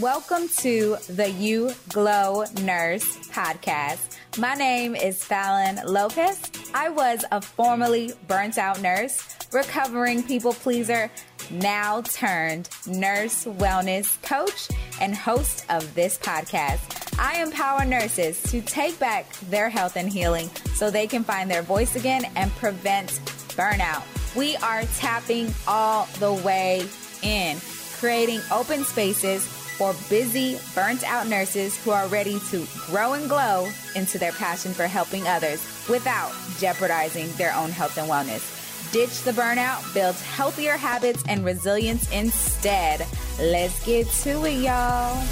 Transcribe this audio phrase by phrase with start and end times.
[0.00, 4.18] Welcome to the You Glow Nurse podcast.
[4.36, 6.50] My name is Fallon Lopez.
[6.74, 9.22] I was a formerly burnt out nurse,
[9.52, 11.12] recovering people pleaser,
[11.48, 14.68] now turned nurse wellness coach
[15.00, 17.16] and host of this podcast.
[17.16, 21.62] I empower nurses to take back their health and healing so they can find their
[21.62, 23.10] voice again and prevent
[23.54, 24.02] burnout.
[24.34, 26.84] We are tapping all the way
[27.22, 27.58] in,
[28.00, 33.68] creating open spaces for busy, burnt out nurses who are ready to grow and glow
[33.94, 38.92] into their passion for helping others without jeopardizing their own health and wellness.
[38.92, 43.06] Ditch the burnout, build healthier habits and resilience instead.
[43.38, 45.22] Let's get to it, y'all.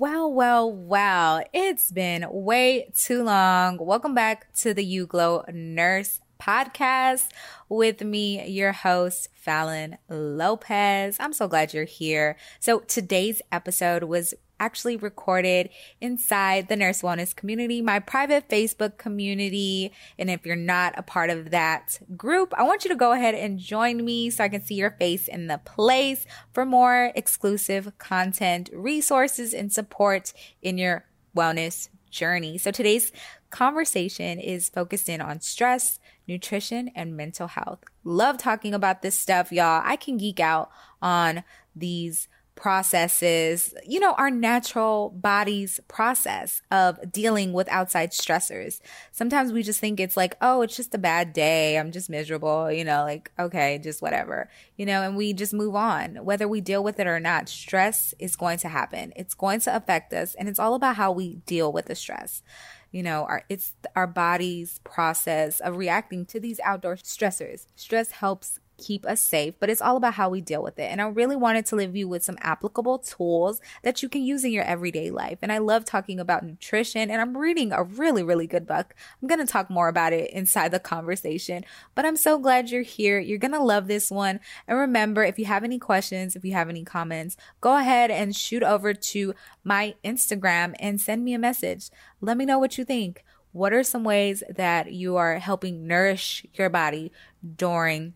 [0.00, 3.76] Well, well, well, it's been way too long.
[3.76, 7.28] Welcome back to the You Glow Nurse podcast
[7.68, 11.16] with me, your host, Fallon Lopez.
[11.20, 12.36] I'm so glad you're here.
[12.58, 19.90] So today's episode was actually recorded inside the nurse wellness community, my private Facebook community.
[20.18, 23.34] And if you're not a part of that group, I want you to go ahead
[23.34, 27.96] and join me so I can see your face in the place for more exclusive
[27.98, 32.58] content, resources, and support in your wellness journey.
[32.58, 33.12] So today's
[33.50, 35.99] conversation is focused in on stress,
[36.30, 37.80] nutrition, and mental health.
[38.04, 39.82] Love talking about this stuff, y'all.
[39.84, 40.70] I can geek out
[41.02, 41.42] on
[41.74, 42.28] these
[42.60, 48.80] processes, you know, our natural body's process of dealing with outside stressors.
[49.12, 51.78] Sometimes we just think it's like, oh, it's just a bad day.
[51.78, 55.74] I'm just miserable, you know, like, okay, just whatever, you know, and we just move
[55.74, 56.16] on.
[56.16, 59.14] Whether we deal with it or not, stress is going to happen.
[59.16, 62.42] It's going to affect us, and it's all about how we deal with the stress
[62.92, 67.66] you know our it's our body's process of reacting to these outdoor stressors.
[67.74, 70.90] Stress helps keep us safe, but it's all about how we deal with it.
[70.90, 74.44] And I really wanted to leave you with some applicable tools that you can use
[74.44, 75.38] in your everyday life.
[75.42, 78.94] And I love talking about nutrition, and I'm reading a really, really good book.
[79.20, 81.64] I'm going to talk more about it inside the conversation,
[81.94, 83.18] but I'm so glad you're here.
[83.20, 84.40] You're going to love this one.
[84.66, 88.34] And remember, if you have any questions, if you have any comments, go ahead and
[88.34, 91.90] shoot over to my Instagram and send me a message.
[92.20, 93.24] Let me know what you think.
[93.52, 97.10] What are some ways that you are helping nourish your body
[97.56, 98.14] during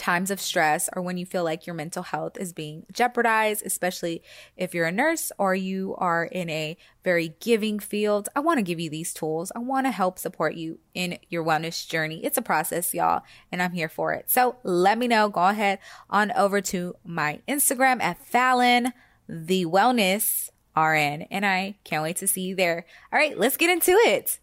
[0.00, 4.22] times of stress or when you feel like your mental health is being jeopardized, especially
[4.56, 8.28] if you're a nurse or you are in a very giving field.
[8.34, 9.52] I want to give you these tools.
[9.54, 12.24] I want to help support you in your wellness journey.
[12.24, 13.22] It's a process, y'all,
[13.52, 14.30] and I'm here for it.
[14.30, 15.28] So let me know.
[15.28, 15.78] Go ahead
[16.08, 18.94] on over to my Instagram at Fallon
[19.28, 22.86] the Wellness RN, and I can't wait to see you there.
[23.12, 24.40] All right, let's get into it.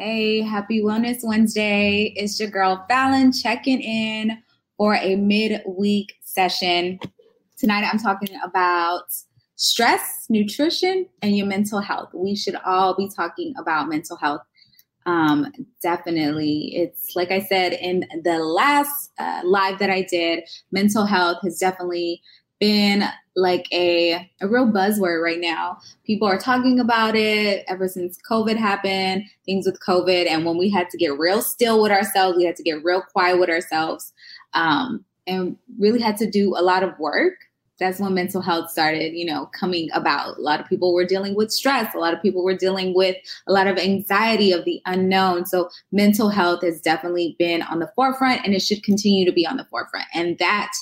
[0.00, 2.12] Hey, happy Wellness Wednesday.
[2.14, 4.40] It's your girl Fallon checking in
[4.76, 7.00] for a midweek session.
[7.56, 9.06] Tonight I'm talking about
[9.56, 12.10] stress, nutrition, and your mental health.
[12.14, 14.42] We should all be talking about mental health.
[15.04, 15.50] Um,
[15.82, 16.76] definitely.
[16.76, 21.58] It's like I said in the last uh, live that I did, mental health has
[21.58, 22.22] definitely
[22.58, 23.04] been
[23.36, 25.78] like a, a real buzzword right now.
[26.04, 30.26] People are talking about it ever since COVID happened, things with COVID.
[30.28, 33.02] And when we had to get real still with ourselves, we had to get real
[33.02, 34.12] quiet with ourselves
[34.54, 37.34] um, and really had to do a lot of work
[37.78, 40.38] that's when mental health started, you know, coming about.
[40.38, 41.94] A lot of people were dealing with stress.
[41.94, 43.16] A lot of people were dealing with
[43.46, 45.46] a lot of anxiety of the unknown.
[45.46, 49.46] So mental health has definitely been on the forefront and it should continue to be
[49.46, 50.06] on the forefront.
[50.14, 50.72] And that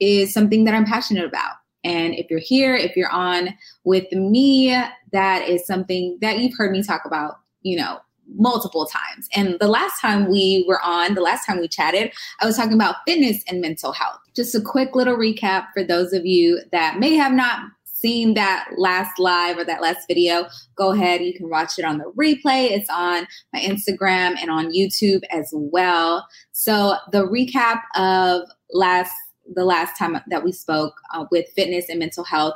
[0.00, 1.54] is something that I'm passionate about.
[1.82, 3.50] And if you're here, if you're on
[3.84, 4.70] with me,
[5.12, 8.00] that is something that you've heard me talk about, you know,
[8.34, 9.28] multiple times.
[9.34, 12.72] And the last time we were on, the last time we chatted, I was talking
[12.72, 14.18] about fitness and mental health.
[14.34, 17.60] Just a quick little recap for those of you that may have not
[18.04, 20.46] seen that last live or that last video,
[20.76, 21.22] go ahead.
[21.22, 22.70] You can watch it on the replay.
[22.70, 26.26] It's on my Instagram and on YouTube as well.
[26.52, 29.12] So the recap of last
[29.54, 32.54] the last time that we spoke uh, with fitness and mental health,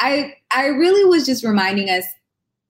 [0.00, 2.04] I I really was just reminding us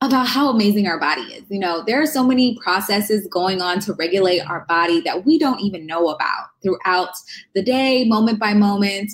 [0.00, 1.44] about how amazing our body is.
[1.48, 5.38] You know, there are so many processes going on to regulate our body that we
[5.38, 7.10] don't even know about throughout
[7.54, 9.10] the day, moment by moment.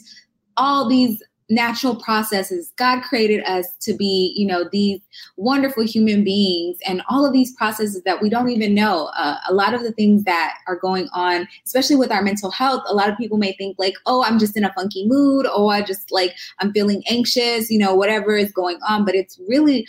[0.57, 2.73] All these natural processes.
[2.77, 5.01] God created us to be, you know, these
[5.37, 9.11] wonderful human beings and all of these processes that we don't even know.
[9.17, 12.83] Uh, a lot of the things that are going on, especially with our mental health,
[12.89, 15.73] a lot of people may think like, oh, I'm just in a funky mood, or
[15.73, 19.05] I just like, I'm feeling anxious, you know, whatever is going on.
[19.05, 19.87] But it's really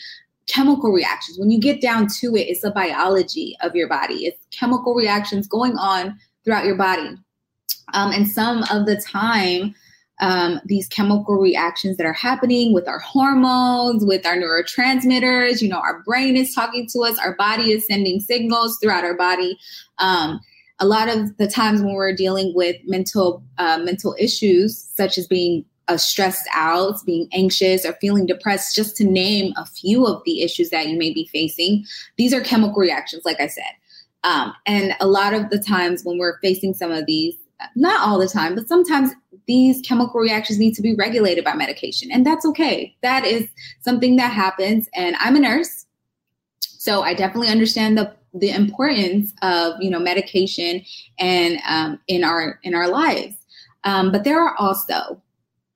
[0.47, 1.39] chemical reactions.
[1.39, 4.25] When you get down to it, it's the biology of your body.
[4.25, 7.15] It's chemical reactions going on throughout your body.
[7.93, 9.73] Um, and some of the time,
[10.21, 15.61] um, these chemical reactions that are happening with our hormones, with our neurotransmitters.
[15.61, 19.17] You know, our brain is talking to us, our body is sending signals throughout our
[19.17, 19.57] body.
[19.97, 20.39] Um,
[20.79, 25.27] a lot of the times when we're dealing with mental uh, mental issues, such as
[25.27, 30.21] being uh, stressed out, being anxious, or feeling depressed, just to name a few of
[30.25, 31.85] the issues that you may be facing,
[32.17, 33.63] these are chemical reactions, like I said.
[34.23, 37.35] Um, and a lot of the times when we're facing some of these,
[37.75, 39.11] not all the time, but sometimes
[39.47, 42.11] these chemical reactions need to be regulated by medication.
[42.11, 42.95] And that's okay.
[43.03, 43.47] That is
[43.81, 44.89] something that happens.
[44.95, 45.85] And I'm a nurse.
[46.59, 50.83] So I definitely understand the the importance of you know medication
[51.19, 53.35] and um, in our in our lives.
[53.83, 55.21] Um, but there are also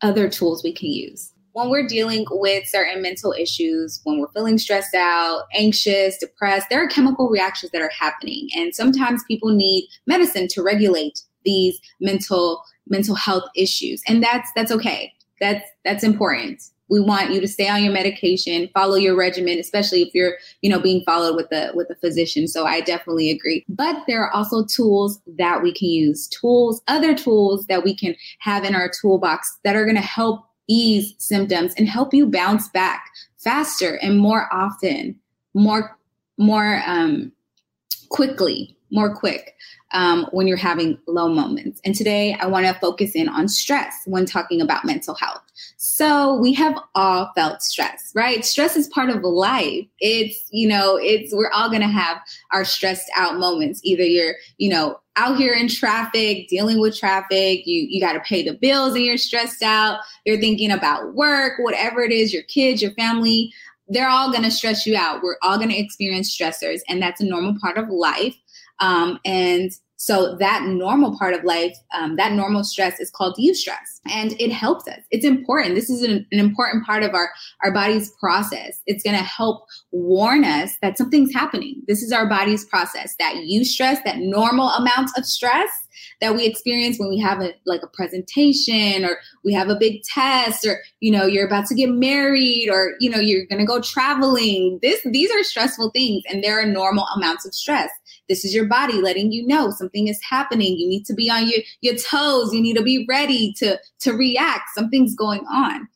[0.01, 4.57] other tools we can use when we're dealing with certain mental issues, when we're feeling
[4.57, 6.67] stressed out, anxious, depressed.
[6.69, 11.79] There are chemical reactions that are happening, and sometimes people need medicine to regulate these
[11.99, 15.11] mental mental health issues, and that's that's okay.
[15.41, 16.61] That's that's important.
[16.89, 20.69] We want you to stay on your medication, follow your regimen, especially if you're, you
[20.69, 22.47] know, being followed with a with a physician.
[22.47, 23.65] So I definitely agree.
[23.69, 28.15] But there are also tools that we can use, tools, other tools that we can
[28.39, 32.69] have in our toolbox that are going to help ease symptoms and help you bounce
[32.69, 33.05] back
[33.37, 35.15] faster and more often,
[35.53, 35.97] more
[36.37, 37.31] more um,
[38.09, 39.55] quickly, more quick
[39.91, 41.81] um, when you're having low moments.
[41.83, 45.41] And today I want to focus in on stress when talking about mental health.
[45.77, 48.45] So we have all felt stress, right?
[48.45, 49.85] Stress is part of life.
[49.99, 52.17] It's, you know, it's, we're all going to have
[52.51, 53.81] our stressed out moments.
[53.83, 58.21] Either you're, you know, out here in traffic, dealing with traffic, you, you got to
[58.21, 59.99] pay the bills and you're stressed out.
[60.25, 63.51] You're thinking about work, whatever it is, your kids, your family,
[63.89, 65.21] they're all going to stress you out.
[65.23, 68.35] We're all going to experience stressors and that's a normal part of life.
[68.79, 69.71] Um, and
[70.01, 74.49] so that normal part of life, um, that normal stress is called eustress, and it
[74.49, 75.01] helps us.
[75.11, 75.75] It's important.
[75.75, 77.29] This is an, an important part of our
[77.65, 78.79] our body's process.
[78.85, 81.81] It's going to help warn us that something's happening.
[81.87, 83.15] This is our body's process.
[83.19, 85.69] That eustress, that normal amount of stress
[86.21, 90.03] that we experience when we have a like a presentation or we have a big
[90.03, 93.65] test or you know you're about to get married or you know you're going to
[93.65, 97.89] go traveling this these are stressful things and there are normal amounts of stress
[98.29, 100.77] this is your body letting you know something is happening.
[100.77, 102.53] You need to be on your, your toes.
[102.53, 104.69] You need to be ready to, to react.
[104.75, 105.87] Something's going on.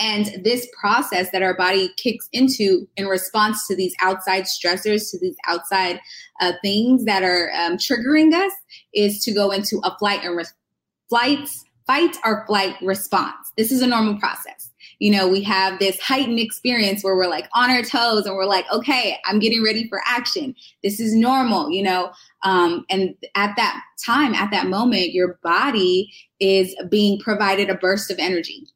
[0.00, 5.18] And this process that our body kicks into in response to these outside stressors, to
[5.20, 6.00] these outside
[6.40, 8.52] uh, things that are um, triggering us,
[8.94, 10.44] is to go into a flight and re-
[11.08, 13.52] flights, fight or flight response.
[13.56, 14.70] This is a normal process
[15.00, 18.44] you know, we have this heightened experience where we're like on our toes and we're
[18.44, 20.54] like, okay, I'm getting ready for action.
[20.84, 22.12] This is normal, you know.
[22.44, 28.10] Um, and at that time, at that moment, your body is being provided a burst
[28.10, 28.66] of energy.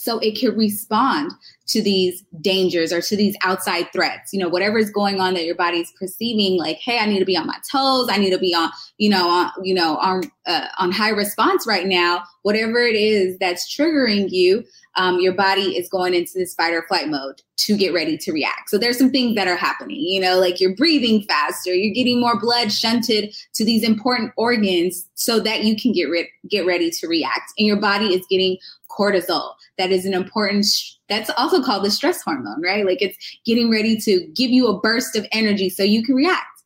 [0.00, 1.32] So it can respond
[1.66, 5.44] to these dangers or to these outside threats, you know, whatever is going on that
[5.44, 8.08] your body's perceiving, like, hey, I need to be on my toes.
[8.10, 11.66] I need to be on, you know, on, you know, on, uh, on high response
[11.66, 12.22] right now.
[12.42, 14.64] Whatever it is that's triggering you,
[15.00, 18.32] um, your body is going into this fight or flight mode to get ready to
[18.32, 18.68] react.
[18.68, 22.20] So there's some things that are happening, you know, like you're breathing faster, you're getting
[22.20, 26.90] more blood shunted to these important organs so that you can get re- get ready
[26.90, 27.52] to react.
[27.56, 28.58] And your body is getting
[28.90, 29.54] cortisol.
[29.78, 30.66] That is an important
[31.08, 32.84] that's also called the stress hormone, right?
[32.84, 36.59] Like it's getting ready to give you a burst of energy so you can react.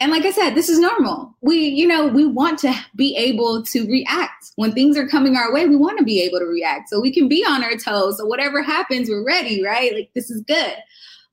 [0.00, 1.36] And like I said, this is normal.
[1.42, 4.50] We, you know, we want to be able to react.
[4.56, 6.88] When things are coming our way, we want to be able to react.
[6.88, 8.16] So we can be on our toes.
[8.16, 9.94] So whatever happens, we're ready, right?
[9.94, 10.74] Like this is good.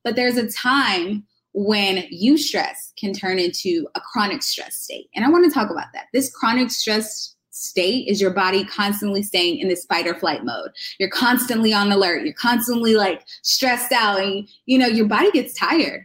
[0.04, 5.08] But there's a time when you stress can turn into a chronic stress state.
[5.14, 6.06] And I want to talk about that.
[6.12, 10.70] This chronic stress state is your body constantly staying in this fight or flight mode.
[11.00, 12.22] You're constantly on alert.
[12.22, 16.04] You're constantly like stressed out and you know your body gets tired.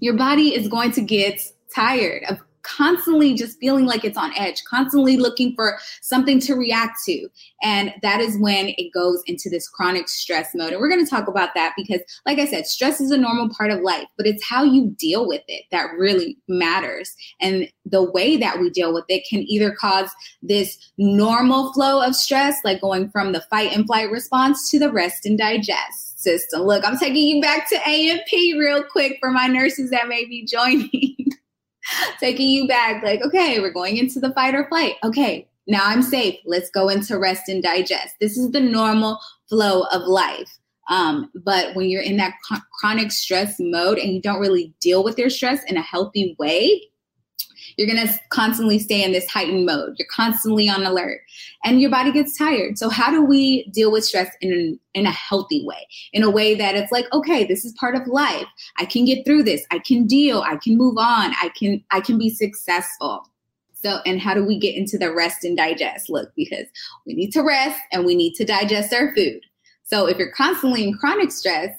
[0.00, 1.40] Your body is going to get
[1.78, 6.98] tired of constantly just feeling like it's on edge, constantly looking for something to react
[7.06, 7.28] to.
[7.62, 10.72] And that is when it goes into this chronic stress mode.
[10.72, 13.48] And we're going to talk about that because, like I said, stress is a normal
[13.56, 17.14] part of life, but it's how you deal with it that really matters.
[17.40, 20.10] And the way that we deal with it can either cause
[20.42, 24.92] this normal flow of stress, like going from the fight and flight response to the
[24.92, 26.62] rest and digest system.
[26.62, 30.44] Look, I'm taking you back to A&P real quick for my nurses that may be
[30.50, 31.16] joining.
[32.20, 34.94] taking you back like okay we're going into the fight or flight.
[35.04, 36.38] Okay now i'm safe.
[36.44, 38.14] Let's go into rest and digest.
[38.20, 39.18] This is the normal
[39.48, 40.58] flow of life.
[40.90, 42.34] Um, but when you're in that
[42.80, 46.88] chronic stress mode and you don't really deal with your stress in a healthy way
[47.76, 49.94] You're going to constantly stay in this heightened mode.
[49.98, 51.20] You're constantly on alert
[51.64, 52.78] and your body gets tired.
[52.78, 55.86] So how do we deal with stress in in a healthy way?
[56.12, 58.46] In a way that it's like, okay, this is part of life.
[58.78, 59.64] I can get through this.
[59.70, 60.42] I can deal.
[60.42, 61.34] I can move on.
[61.42, 63.28] I can I can be successful.
[63.80, 66.10] So, and how do we get into the rest and digest?
[66.10, 66.66] Look, because
[67.06, 69.40] we need to rest and we need to digest our food.
[69.84, 71.70] So, if you're constantly in chronic stress,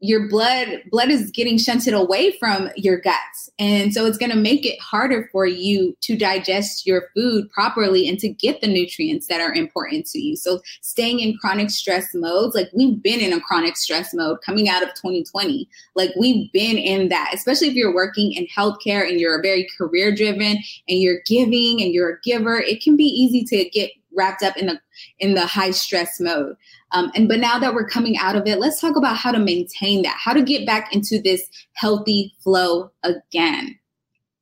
[0.00, 3.50] your blood blood is getting shunted away from your guts.
[3.58, 8.08] And so it's going to make it harder for you to digest your food properly
[8.08, 10.36] and to get the nutrients that are important to you.
[10.36, 14.68] So staying in chronic stress modes like we've been in a chronic stress mode coming
[14.68, 19.20] out of 2020 like we've been in that especially if you're working in healthcare and
[19.20, 23.44] you're very career driven and you're giving and you're a giver it can be easy
[23.44, 24.80] to get wrapped up in the
[25.18, 26.56] in the high stress mode
[26.92, 29.38] um, and but now that we're coming out of it, let's talk about how to
[29.38, 33.78] maintain that, how to get back into this healthy flow again.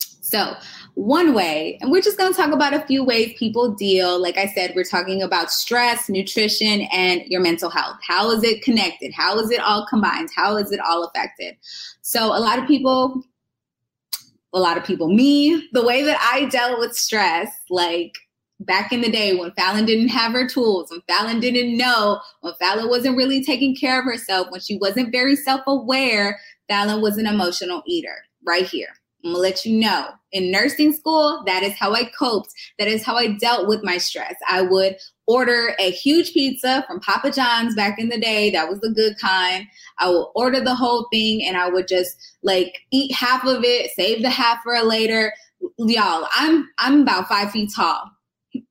[0.00, 0.54] So,
[0.94, 4.20] one way, and we're just going to talk about a few ways people deal.
[4.20, 7.96] Like I said, we're talking about stress, nutrition, and your mental health.
[8.06, 9.12] How is it connected?
[9.14, 10.28] How is it all combined?
[10.34, 11.56] How is it all affected?
[12.02, 13.22] So, a lot of people,
[14.52, 18.12] a lot of people, me, the way that I dealt with stress, like
[18.60, 22.54] back in the day when Fallon didn't have her tools, when Fallon didn't know, when
[22.54, 27.18] Fallon wasn't really taking care of herself, when she wasn't very self aware, Fallon was
[27.18, 28.88] an emotional eater right here.
[29.24, 30.10] I'm gonna let you know.
[30.30, 32.52] In nursing school, that is how I coped.
[32.78, 34.34] That is how I dealt with my stress.
[34.48, 34.96] I would
[35.26, 38.50] order a huge pizza from Papa John's back in the day.
[38.50, 39.66] That was the good kind.
[39.98, 43.90] I would order the whole thing and I would just like eat half of it,
[43.96, 45.32] save the half for later.
[45.78, 48.10] Y'all, I'm I'm about five feet tall.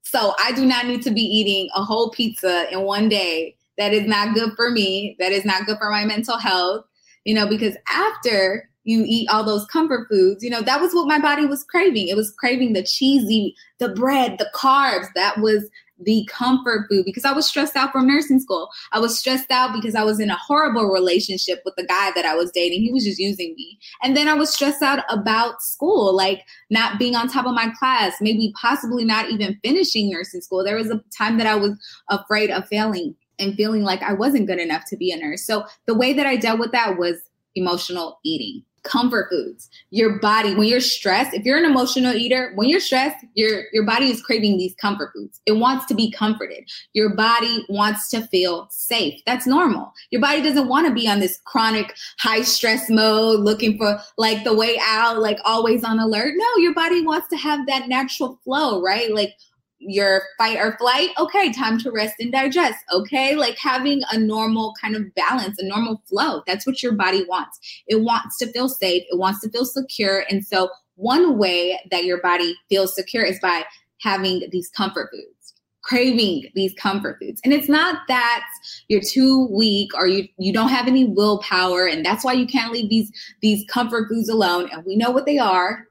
[0.09, 3.55] So I do not need to be eating a whole pizza in one day.
[3.77, 5.15] That is not good for me.
[5.19, 6.85] That is not good for my mental health,
[7.25, 11.07] you know, because after you eat all those comfort foods, you know, that was what
[11.07, 12.07] my body was craving.
[12.07, 15.07] It was craving the cheesy, the bread, the carbs.
[15.13, 15.69] That was
[15.99, 18.69] the comfort food because I was stressed out from nursing school.
[18.91, 22.25] I was stressed out because I was in a horrible relationship with the guy that
[22.25, 22.81] I was dating.
[22.81, 23.79] He was just using me.
[24.03, 27.71] And then I was stressed out about school, like not being on top of my
[27.79, 30.63] class, maybe possibly not even finishing nursing school.
[30.63, 31.73] There was a time that I was
[32.09, 35.45] afraid of failing and feeling like I wasn't good enough to be a nurse.
[35.45, 37.17] So the way that I dealt with that was
[37.55, 39.69] emotional eating comfort foods.
[39.91, 43.85] Your body, when you're stressed, if you're an emotional eater, when you're stressed, your your
[43.85, 45.41] body is craving these comfort foods.
[45.45, 46.69] It wants to be comforted.
[46.93, 49.21] Your body wants to feel safe.
[49.25, 49.93] That's normal.
[50.11, 54.43] Your body doesn't want to be on this chronic high stress mode looking for like
[54.43, 56.33] the way out, like always on alert.
[56.35, 59.13] No, your body wants to have that natural flow, right?
[59.13, 59.33] Like
[59.87, 63.35] your fight or flight okay time to rest and digest okay?
[63.35, 66.43] Like having a normal kind of balance a normal flow.
[66.45, 67.59] That's what your body wants.
[67.87, 69.03] It wants to feel safe.
[69.09, 70.25] It wants to feel secure.
[70.29, 73.63] And so one way that your body feels secure is by
[74.01, 75.37] having these comfort foods
[75.87, 77.39] craving these comfort foods.
[77.45, 78.45] And it's not that
[78.89, 82.73] you're too weak or you you don't have any willpower and that's why you can't
[82.73, 83.09] leave these
[83.41, 84.69] these comfort foods alone.
[84.71, 85.87] And we know what they are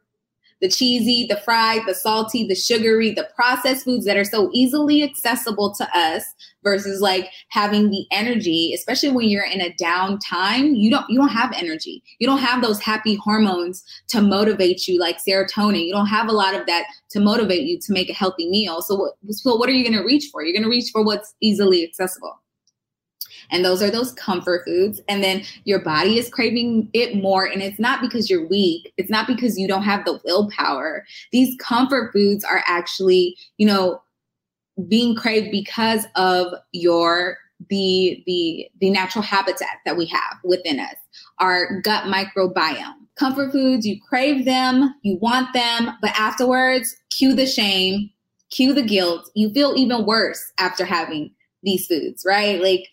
[0.61, 5.03] the cheesy, the fried, the salty, the sugary, the processed foods that are so easily
[5.03, 6.25] accessible to us
[6.65, 11.19] versus like having the energy, especially when you're in a down time, you don't you
[11.19, 12.03] don't have energy.
[12.19, 15.85] You don't have those happy hormones to motivate you like serotonin.
[15.85, 18.83] You don't have a lot of that to motivate you to make a healthy meal.
[18.83, 20.43] So what so what are you going to reach for?
[20.43, 22.41] You're going to reach for what's easily accessible.
[23.51, 25.01] And those are those comfort foods.
[25.09, 27.45] And then your body is craving it more.
[27.45, 31.05] And it's not because you're weak, it's not because you don't have the willpower.
[31.33, 34.03] These comfort foods are actually, you know,
[34.89, 37.39] being craved because of your
[37.71, 40.95] the the the natural habitat that we have within us
[41.39, 47.47] our gut microbiome comfort foods you crave them you want them but afterwards cue the
[47.47, 48.11] shame
[48.51, 51.31] cue the guilt you feel even worse after having
[51.63, 52.87] these foods right like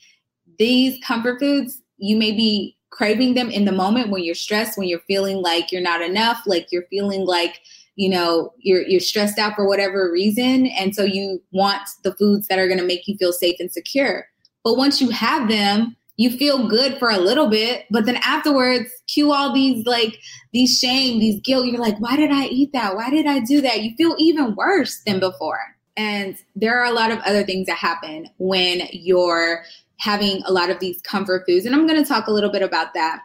[0.57, 4.87] these comfort foods, you may be craving them in the moment when you're stressed, when
[4.87, 7.61] you're feeling like you're not enough, like you're feeling like
[7.95, 10.67] you know you're you're stressed out for whatever reason.
[10.67, 13.71] And so you want the foods that are going to make you feel safe and
[13.71, 14.27] secure.
[14.63, 18.89] But once you have them you feel good for a little bit but then afterwards
[19.07, 20.19] cue all these like
[20.51, 21.65] these shame these guilt.
[21.65, 22.95] You're like why did i eat that?
[22.95, 23.81] Why did i do that?
[23.81, 25.59] You feel even worse than before.
[25.95, 29.63] And there are a lot of other things that happen when you're
[29.99, 31.65] having a lot of these comfort foods.
[31.65, 33.21] And I'm going to talk a little bit about that.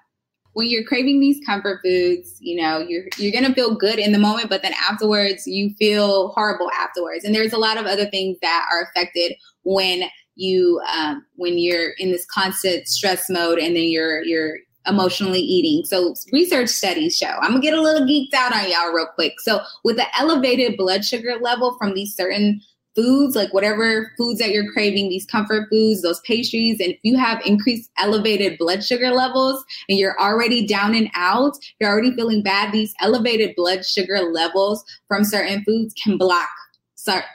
[0.54, 4.12] When you're craving these comfort foods, you know, you're you're going to feel good in
[4.12, 7.24] the moment, but then afterwards you feel horrible afterwards.
[7.24, 11.90] And there's a lot of other things that are affected when you um, when you're
[11.98, 15.84] in this constant stress mode and then you're you're emotionally eating.
[15.84, 17.26] So research studies show.
[17.42, 19.40] I'm gonna get a little geeked out on y'all real quick.
[19.40, 22.60] So with the elevated blood sugar level from these certain
[22.98, 27.16] foods, like whatever foods that you're craving, these comfort foods, those pastries, and if you
[27.16, 32.42] have increased elevated blood sugar levels and you're already down and out, you're already feeling
[32.42, 36.48] bad, these elevated blood sugar levels from certain foods can block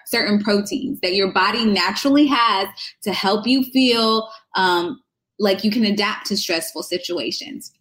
[0.05, 2.67] certain proteins that your body naturally has
[3.01, 5.01] to help you feel um,
[5.39, 7.72] like you can adapt to stressful situations.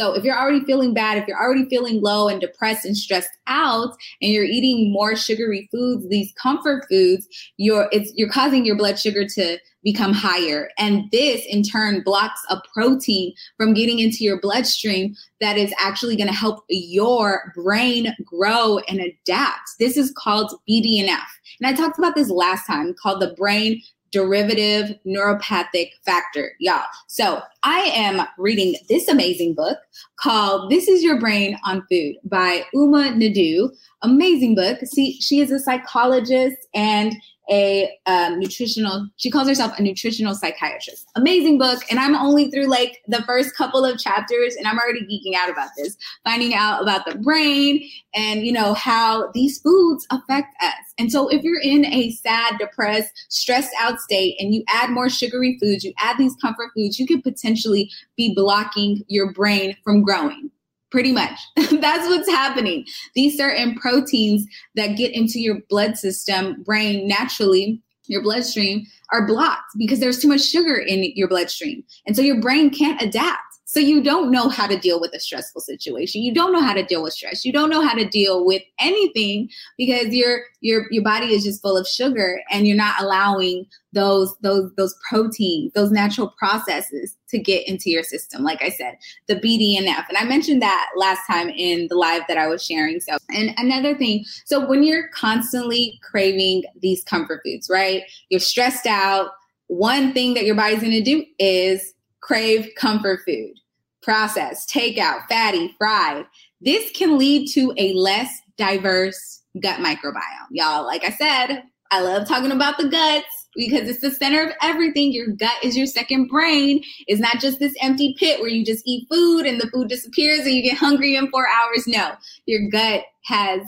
[0.00, 3.36] So if you're already feeling bad, if you're already feeling low and depressed and stressed
[3.46, 3.90] out
[4.22, 7.28] and you're eating more sugary foods, these comfort foods,
[7.58, 10.70] you're it's you're causing your blood sugar to become higher.
[10.78, 16.16] And this in turn blocks a protein from getting into your bloodstream that is actually
[16.16, 19.68] going to help your brain grow and adapt.
[19.78, 21.26] This is called BDNF.
[21.60, 26.84] And I talked about this last time called the brain derivative neuropathic factor, y'all.
[27.06, 29.78] So I am reading this amazing book
[30.16, 33.70] called This Is Your Brain on Food by Uma Naidoo.
[34.02, 34.78] Amazing book.
[34.84, 37.14] See, she is a psychologist and
[37.50, 41.06] a um, nutritional, she calls herself a nutritional psychiatrist.
[41.16, 41.82] Amazing book.
[41.90, 45.50] And I'm only through like the first couple of chapters and I'm already geeking out
[45.50, 50.94] about this, finding out about the brain and, you know, how these foods affect us.
[50.98, 55.08] And so if you're in a sad, depressed, stressed out state and you add more
[55.08, 60.02] sugary foods, you add these comfort foods, you could potentially be blocking your brain from
[60.02, 60.50] growing
[60.90, 61.38] pretty much.
[61.56, 62.84] That's what's happening.
[63.14, 64.44] These certain proteins
[64.74, 70.28] that get into your blood system, brain naturally, your bloodstream, are blocked because there's too
[70.28, 71.84] much sugar in your bloodstream.
[72.06, 73.40] And so your brain can't adapt.
[73.70, 76.22] So you don't know how to deal with a stressful situation.
[76.22, 77.44] You don't know how to deal with stress.
[77.44, 79.48] You don't know how to deal with anything
[79.78, 84.34] because your your your body is just full of sugar and you're not allowing those
[84.40, 88.42] those those proteins, those natural processes to get into your system.
[88.42, 88.96] Like I said,
[89.28, 90.04] the BDNF.
[90.08, 92.98] And I mentioned that last time in the live that I was sharing.
[92.98, 98.02] So, and another thing, so when you're constantly craving these comfort foods, right?
[98.30, 99.30] You're stressed out,
[99.68, 103.54] one thing that your body's to do is crave comfort food,
[104.02, 106.26] processed, takeout, fatty, fried.
[106.60, 110.48] This can lead to a less diverse gut microbiome.
[110.50, 114.52] Y'all, like I said, I love talking about the guts because it's the center of
[114.62, 115.12] everything.
[115.12, 116.82] Your gut is your second brain.
[117.06, 120.40] It's not just this empty pit where you just eat food and the food disappears
[120.40, 121.86] and you get hungry in four hours.
[121.86, 122.12] No,
[122.46, 123.62] your gut has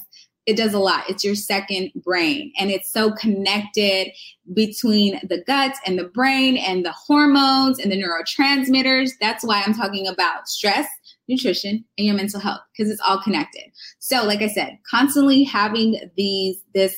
[0.46, 1.08] it does a lot.
[1.08, 2.52] It's your second brain.
[2.58, 4.12] And it's so connected
[4.52, 9.10] between the guts and the brain and the hormones and the neurotransmitters.
[9.20, 10.88] That's why I'm talking about stress,
[11.28, 13.64] nutrition, and your mental health, because it's all connected.
[14.00, 16.96] So, like I said, constantly having these, this,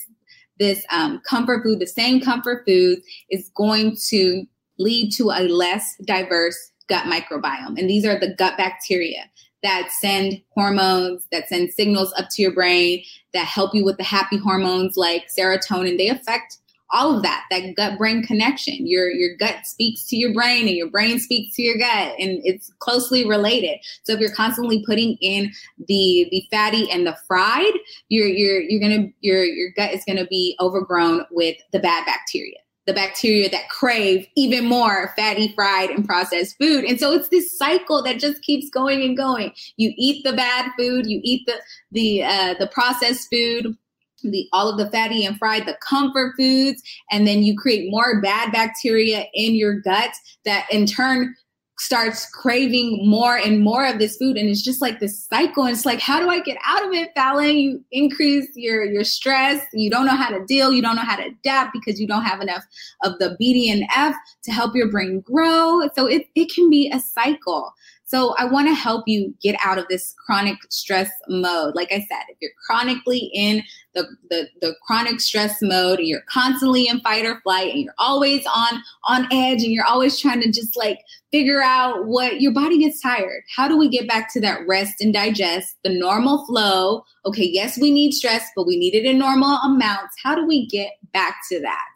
[0.59, 4.45] this um, comfort food, the same comfort food is going to
[4.79, 6.57] lead to a less diverse
[6.89, 7.79] gut microbiome.
[7.79, 9.25] And these are the gut bacteria
[9.65, 14.05] that send hormones, that send signals up to your brain, that help you with the
[14.05, 15.99] happy hormones like serotonin.
[15.99, 16.59] They affect
[16.91, 18.87] all of that, that gut brain connection.
[18.87, 22.41] Your your gut speaks to your brain and your brain speaks to your gut and
[22.45, 23.79] it's closely related.
[24.05, 25.51] So if you're constantly putting in
[25.89, 27.73] the the fatty and the fried,
[28.11, 32.59] you're you're you're to your your gut is to be overgrown with the bad bacteria
[32.87, 36.85] the bacteria that crave even more fatty, fried, and processed food.
[36.85, 39.53] And so it's this cycle that just keeps going and going.
[39.77, 41.55] You eat the bad food, you eat the
[41.93, 43.77] the uh, the processed food,
[44.23, 48.21] the all of the fatty and fried, the comfort foods, and then you create more
[48.21, 50.11] bad bacteria in your gut
[50.45, 51.35] that in turn
[51.79, 55.75] starts craving more and more of this food and it's just like this cycle and
[55.75, 57.57] it's like how do i get out of it fallon?
[57.57, 59.65] You increase your your stress.
[59.73, 60.73] You don't know how to deal.
[60.73, 62.65] You don't know how to adapt because you don't have enough
[63.03, 65.89] of the bdnf to help your brain grow.
[65.95, 67.73] So it, it can be a cycle
[68.15, 71.75] so I want to help you get out of this chronic stress mode.
[71.75, 76.23] Like I said, if you're chronically in the, the, the chronic stress mode and you're
[76.29, 80.41] constantly in fight or flight and you're always on on edge and you're always trying
[80.43, 81.01] to just like
[81.33, 83.43] figure out what your body gets tired.
[83.55, 87.03] How do we get back to that rest and digest, the normal flow?
[87.27, 90.15] Okay, yes, we need stress, but we need it in normal amounts.
[90.23, 91.89] How do we get back to that?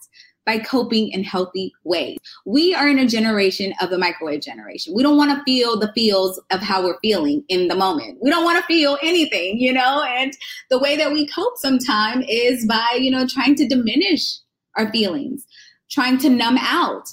[0.48, 2.16] By coping in healthy ways.
[2.46, 4.94] We are in a generation of the microwave generation.
[4.96, 8.16] We don't want to feel the feels of how we're feeling in the moment.
[8.22, 10.32] We don't want to feel anything, you know, and
[10.70, 14.38] the way that we cope sometimes is by, you know, trying to diminish
[14.78, 15.44] our feelings,
[15.90, 17.06] trying to numb out.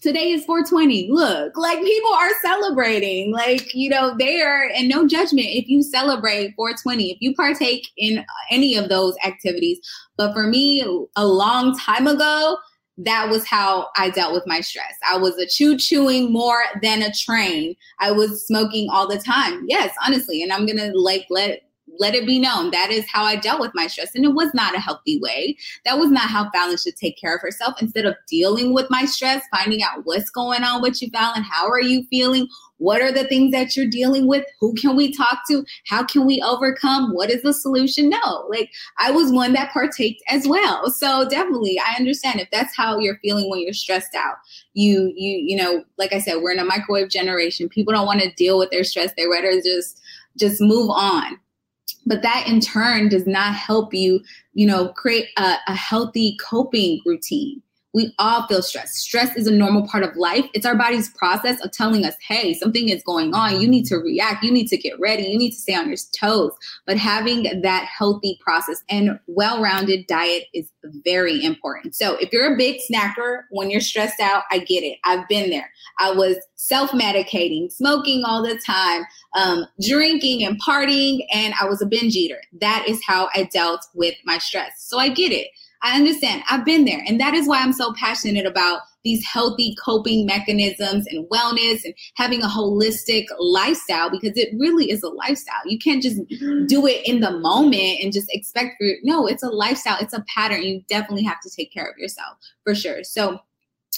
[0.00, 1.08] Today is 420.
[1.10, 3.32] Look, like people are celebrating.
[3.32, 7.88] Like, you know, they are, and no judgment if you celebrate 420, if you partake
[7.96, 9.80] in any of those activities.
[10.16, 10.84] But for me,
[11.16, 12.58] a long time ago,
[12.98, 14.94] that was how I dealt with my stress.
[15.08, 17.76] I was a chew chewing more than a train.
[18.00, 19.64] I was smoking all the time.
[19.68, 20.42] Yes, honestly.
[20.42, 21.62] And I'm to like let
[21.98, 24.14] let it be known that is how I dealt with my stress.
[24.14, 25.56] And it was not a healthy way.
[25.84, 27.80] That was not how Fallon should take care of herself.
[27.80, 31.68] Instead of dealing with my stress, finding out what's going on with you, Fallon, how
[31.68, 32.48] are you feeling?
[32.78, 34.44] What are the things that you're dealing with?
[34.60, 35.64] Who can we talk to?
[35.86, 37.14] How can we overcome?
[37.14, 38.10] What is the solution?
[38.10, 40.90] No, like I was one that partaked as well.
[40.90, 44.36] So definitely, I understand if that's how you're feeling when you're stressed out.
[44.74, 47.70] You, you, you know, like I said, we're in a microwave generation.
[47.70, 49.12] People don't want to deal with their stress.
[49.16, 50.02] They rather just,
[50.36, 51.38] just move on
[52.06, 54.20] but that in turn does not help you
[54.54, 57.60] you know create a, a, healthy coping routine
[57.96, 58.94] we all feel stress.
[58.94, 60.44] Stress is a normal part of life.
[60.52, 63.58] It's our body's process of telling us, hey, something is going on.
[63.58, 64.44] You need to react.
[64.44, 65.22] You need to get ready.
[65.22, 66.52] You need to stay on your toes.
[66.84, 70.70] But having that healthy process and well rounded diet is
[71.06, 71.94] very important.
[71.94, 74.98] So if you're a big snacker when you're stressed out, I get it.
[75.04, 75.70] I've been there.
[75.98, 81.80] I was self medicating, smoking all the time, um, drinking and partying, and I was
[81.80, 82.42] a binge eater.
[82.60, 84.84] That is how I dealt with my stress.
[84.86, 85.48] So I get it.
[85.82, 86.42] I understand.
[86.48, 87.02] I've been there.
[87.06, 91.94] And that is why I'm so passionate about these healthy coping mechanisms and wellness and
[92.16, 95.62] having a holistic lifestyle because it really is a lifestyle.
[95.64, 96.66] You can't just mm-hmm.
[96.66, 100.24] do it in the moment and just expect for no, it's a lifestyle, it's a
[100.34, 100.62] pattern.
[100.64, 103.04] You definitely have to take care of yourself for sure.
[103.04, 103.38] So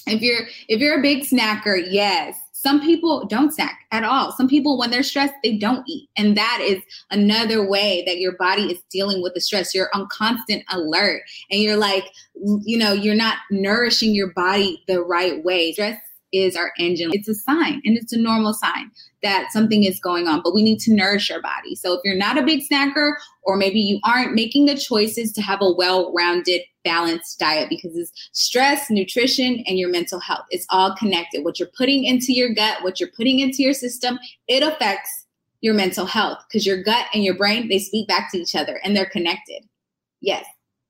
[0.07, 4.33] if you're if you're a big snacker, yes, some people don't snack at all.
[4.33, 6.09] Some people, when they're stressed, they don't eat.
[6.17, 9.73] And that is another way that your body is dealing with the stress.
[9.73, 15.01] You're on constant alert and you're like, you know, you're not nourishing your body the
[15.01, 15.73] right way.
[15.73, 16.01] Stress
[16.33, 17.11] is our engine.
[17.13, 18.91] It's a sign and it's a normal sign
[19.23, 21.75] that something is going on, but we need to nourish our body.
[21.75, 23.13] So if you're not a big snacker,
[23.43, 27.97] or maybe you aren't making the choices to have a well rounded, balanced diet because
[27.97, 30.45] it's stress, nutrition, and your mental health.
[30.51, 31.45] It's all connected.
[31.45, 35.27] What you're putting into your gut, what you're putting into your system, it affects
[35.61, 38.81] your mental health because your gut and your brain, they speak back to each other
[38.85, 39.65] and they're connected.
[40.21, 40.45] Yes,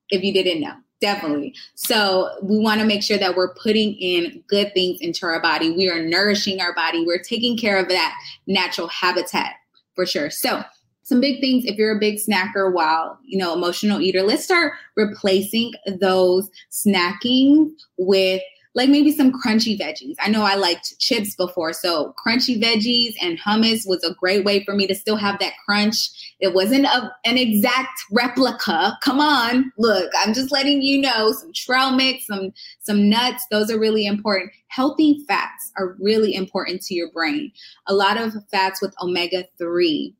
[0.09, 0.75] if you didn't know.
[1.01, 1.53] Definitely.
[1.75, 5.71] So we want to make sure that we're putting in good things into our body.
[5.71, 7.05] We are nourishing our body.
[7.05, 9.53] We're taking care of that natural habitat
[9.95, 10.29] for sure.
[10.29, 10.61] So
[11.09, 14.73] some big things if you're a big snacker while you know emotional eater let's start
[14.95, 18.43] replacing those snacking with
[18.75, 20.15] like maybe some crunchy veggies.
[20.19, 24.63] I know I liked chips before, so crunchy veggies and hummus was a great way
[24.63, 26.09] for me to still have that crunch.
[26.39, 28.97] It wasn't a, an exact replica.
[29.01, 33.45] Come on, look, I'm just letting you know some trail mix, some some nuts.
[33.49, 34.51] Those are really important.
[34.67, 37.51] Healthy fats are really important to your brain.
[37.87, 40.15] A lot of fats with omega three,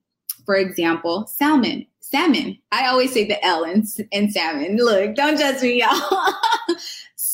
[0.45, 2.57] for example, salmon salmon.
[2.71, 4.77] I always say the L in, in salmon.
[4.77, 6.33] Look, don't judge me, y'all.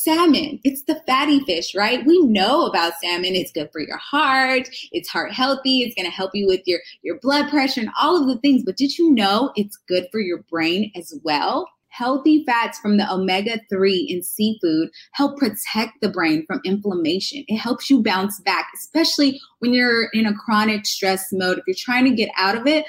[0.06, 0.60] salmon.
[0.62, 2.06] It's the fatty fish, right?
[2.06, 3.34] We know about salmon.
[3.34, 4.68] It's good for your heart.
[4.92, 5.80] It's heart healthy.
[5.80, 8.62] It's going to help you with your, your blood pressure and all of the things.
[8.64, 11.68] But did you know it's good for your brain as well?
[11.88, 17.42] Healthy fats from the omega 3 in seafood help protect the brain from inflammation.
[17.48, 21.58] It helps you bounce back, especially when you're in a chronic stress mode.
[21.58, 22.84] If you're trying to get out of it,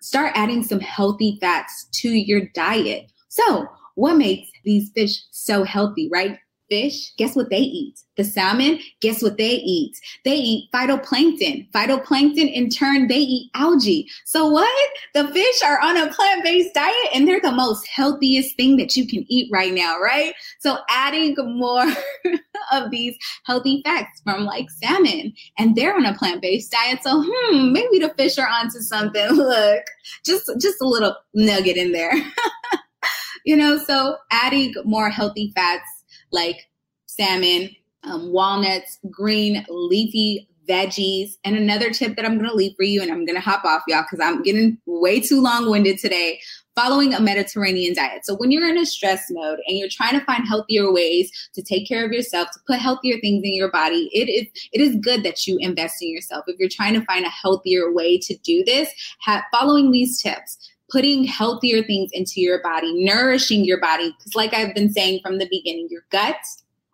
[0.00, 3.12] start adding some healthy fats to your diet.
[3.28, 3.68] So,
[4.00, 6.38] what makes these fish so healthy, right?
[6.70, 7.98] Fish, guess what they eat?
[8.16, 9.96] The salmon, guess what they eat?
[10.24, 11.68] They eat phytoplankton.
[11.72, 14.06] Phytoplankton, in turn, they eat algae.
[14.24, 14.88] So, what?
[15.12, 18.94] The fish are on a plant based diet and they're the most healthiest thing that
[18.94, 20.32] you can eat right now, right?
[20.60, 21.86] So, adding more
[22.72, 27.00] of these healthy fats from like salmon, and they're on a plant based diet.
[27.02, 29.28] So, hmm, maybe the fish are onto something.
[29.32, 29.84] Look,
[30.24, 32.12] just just a little nugget in there.
[33.44, 36.68] you know, so adding more healthy fats like
[37.06, 37.70] salmon,
[38.04, 41.32] um, walnuts, green leafy veggies.
[41.44, 43.64] And another tip that I'm going to leave for you, and I'm going to hop
[43.64, 46.40] off, y'all, because I'm getting way too long winded today.
[46.76, 48.24] Following a Mediterranean diet.
[48.24, 51.62] So, when you're in a stress mode and you're trying to find healthier ways to
[51.62, 54.96] take care of yourself, to put healthier things in your body, it is it is
[54.96, 56.44] good that you invest in yourself.
[56.46, 58.88] If you're trying to find a healthier way to do this,
[59.20, 64.14] have, following these tips, putting healthier things into your body, nourishing your body.
[64.18, 66.36] Because, like I've been saying from the beginning, your gut,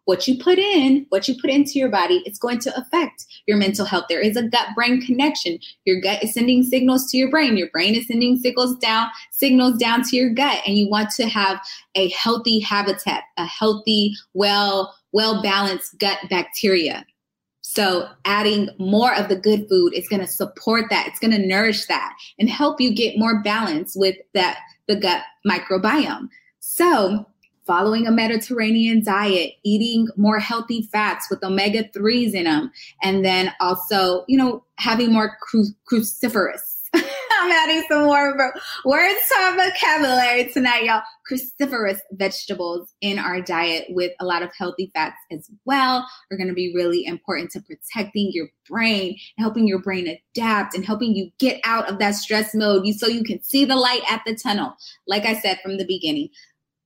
[0.07, 3.57] what you put in, what you put into your body, it's going to affect your
[3.57, 4.05] mental health.
[4.09, 5.59] There is a gut brain connection.
[5.85, 7.57] Your gut is sending signals to your brain.
[7.57, 10.63] Your brain is sending signals down, signals down to your gut.
[10.65, 11.61] And you want to have
[11.97, 17.05] a healthy habitat, a healthy, well, well balanced gut bacteria.
[17.77, 21.09] So adding more of the good food is going to support that.
[21.09, 25.21] It's going to nourish that and help you get more balance with that the gut
[25.47, 26.31] microbiome.
[26.59, 27.27] So
[27.67, 33.53] following a Mediterranean diet, eating more healthy fats with omega 3s in them, and then
[33.61, 36.76] also, you know, having more cru- cruciferous.
[37.47, 38.53] I'm adding some more
[38.85, 41.03] words to our vocabulary tonight, y'all.
[41.31, 46.49] Cruciferous vegetables in our diet with a lot of healthy fats as well are going
[46.49, 51.31] to be really important to protecting your brain, helping your brain adapt, and helping you
[51.39, 54.75] get out of that stress mode so you can see the light at the tunnel.
[55.07, 56.31] Like I said from the beginning,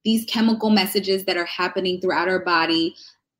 [0.05, 2.95] these chemical messages that are happening throughout our body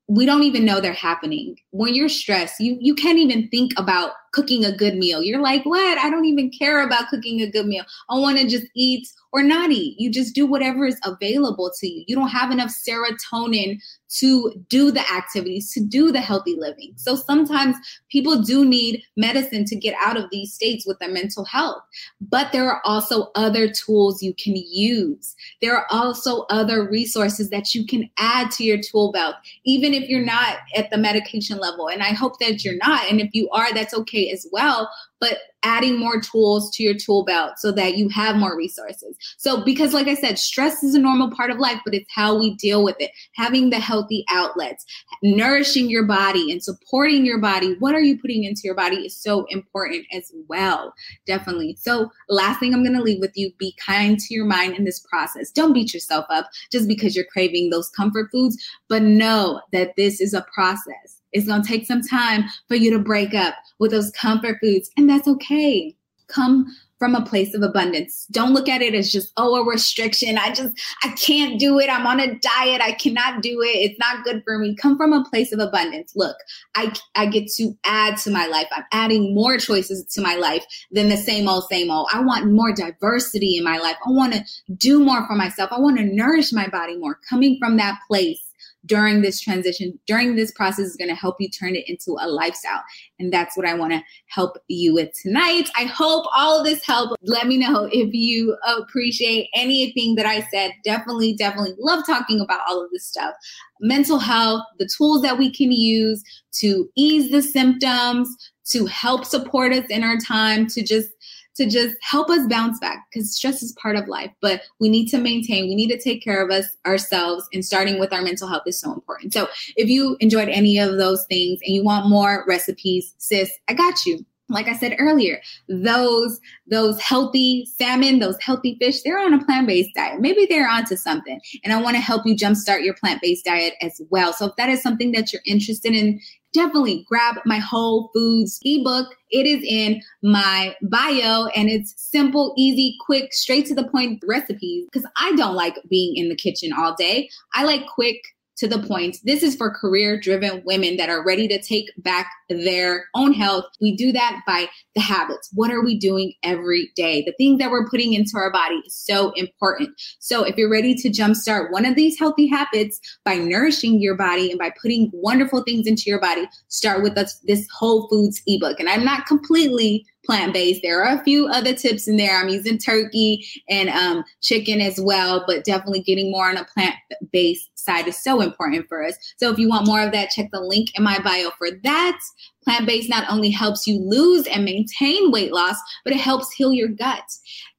[0.07, 4.11] we don't even know they're happening when you're stressed you you can't even think about
[4.31, 7.65] cooking a good meal you're like what i don't even care about cooking a good
[7.65, 9.99] meal i want to just eat or not eat.
[9.99, 12.03] You just do whatever is available to you.
[12.07, 13.81] You don't have enough serotonin
[14.17, 16.91] to do the activities, to do the healthy living.
[16.97, 17.77] So sometimes
[18.09, 21.81] people do need medicine to get out of these states with their mental health.
[22.19, 25.33] But there are also other tools you can use.
[25.61, 30.09] There are also other resources that you can add to your tool belt, even if
[30.09, 31.87] you're not at the medication level.
[31.87, 33.09] And I hope that you're not.
[33.09, 34.89] And if you are, that's okay as well
[35.21, 39.15] but adding more tools to your tool belt so that you have more resources.
[39.37, 42.37] So, because like I said, stress is a normal part of life, but it's how
[42.37, 43.11] we deal with it.
[43.35, 44.83] Having the healthy outlets,
[45.21, 47.75] nourishing your body and supporting your body.
[47.77, 50.91] What are you putting into your body is so important as well.
[51.27, 51.77] Definitely.
[51.79, 54.85] So, last thing I'm going to leave with you be kind to your mind in
[54.85, 55.51] this process.
[55.51, 58.57] Don't beat yourself up just because you're craving those comfort foods,
[58.89, 62.91] but know that this is a process it's going to take some time for you
[62.91, 65.95] to break up with those comfort foods, and that's okay.
[66.27, 66.67] Come
[67.01, 68.27] from a place of abundance.
[68.29, 70.37] Don't look at it as just, oh, a restriction.
[70.37, 70.71] I just,
[71.03, 71.89] I can't do it.
[71.89, 72.79] I'm on a diet.
[72.79, 73.69] I cannot do it.
[73.69, 74.75] It's not good for me.
[74.75, 76.13] Come from a place of abundance.
[76.15, 76.37] Look,
[76.75, 78.67] I, I get to add to my life.
[78.71, 82.07] I'm adding more choices to my life than the same old, same old.
[82.13, 83.95] I want more diversity in my life.
[84.05, 85.71] I want to do more for myself.
[85.71, 87.17] I want to nourish my body more.
[87.27, 88.50] Coming from that place
[88.85, 92.27] during this transition, during this process is going to help you turn it into a
[92.27, 92.81] lifestyle.
[93.19, 95.69] And that's what I want to help you with tonight.
[95.77, 97.15] I hope all of this helped.
[97.21, 100.71] Let me know if you appreciate anything that I said.
[100.83, 103.33] Definitely, definitely love talking about all of this stuff.
[103.79, 106.23] Mental health, the tools that we can use
[106.59, 108.35] to ease the symptoms,
[108.71, 111.09] to help support us in our time, to just
[111.55, 114.31] to just help us bounce back because stress is part of life.
[114.41, 117.99] But we need to maintain, we need to take care of us ourselves, and starting
[117.99, 119.33] with our mental health is so important.
[119.33, 123.73] So if you enjoyed any of those things and you want more recipes, sis, I
[123.73, 129.33] got you like I said earlier, those those healthy salmon, those healthy fish, they're on
[129.33, 130.21] a plant-based diet.
[130.21, 131.39] Maybe they're onto something.
[131.63, 134.33] And I want to help you jumpstart your plant-based diet as well.
[134.33, 136.19] So if that is something that you're interested in,
[136.53, 139.07] definitely grab my Whole Foods ebook.
[139.29, 144.85] It is in my bio and it's simple, easy, quick, straight to the point recipes
[144.91, 147.29] because I don't like being in the kitchen all day.
[147.53, 148.21] I like quick,
[148.61, 149.17] to the point.
[149.23, 153.65] This is for career driven women that are ready to take back their own health.
[153.81, 155.49] We do that by the habits.
[155.53, 157.23] What are we doing every day?
[157.23, 159.99] The things that we're putting into our body is so important.
[160.19, 164.51] So if you're ready to jumpstart one of these healthy habits by nourishing your body
[164.51, 168.79] and by putting wonderful things into your body, start with us, this Whole Foods ebook.
[168.79, 170.81] And I'm not completely plant based.
[170.83, 172.37] There are a few other tips in there.
[172.37, 176.95] I'm using turkey and um, chicken as well, but definitely getting more on a plant
[177.31, 179.15] based side is so important for us.
[179.37, 182.19] So if you want more of that, check the link in my bio for that.
[182.63, 186.71] Plant based not only helps you lose and maintain weight loss, but it helps heal
[186.71, 187.23] your gut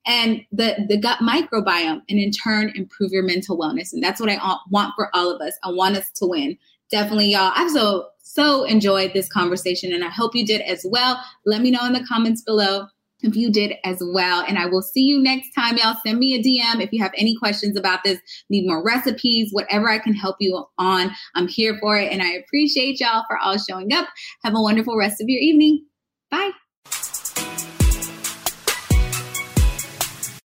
[0.07, 4.29] and the the gut microbiome and in turn improve your mental wellness and that's what
[4.29, 6.59] i want for all of us i want us to win
[6.93, 11.23] definitely y'all i've so so enjoyed this conversation and I hope you did as well.
[11.45, 12.87] Let me know in the comments below
[13.21, 14.43] if you did as well.
[14.49, 15.97] And I will see you next time, y'all.
[16.05, 19.91] Send me a DM if you have any questions about this, need more recipes, whatever
[19.91, 21.11] I can help you on.
[21.35, 22.11] I'm here for it.
[22.11, 24.09] And I appreciate y'all for all showing up.
[24.45, 25.85] Have a wonderful rest of your evening.
[26.31, 26.53] Bye.